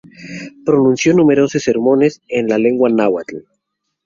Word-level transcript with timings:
Pronunció 0.65 1.13
numerosos 1.13 1.61
sermones 1.61 2.21
en 2.27 2.47
la 2.47 2.57
lengua 2.57 2.89
náhuatl. 2.89 3.37